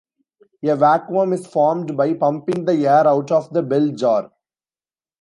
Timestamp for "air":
2.87-3.05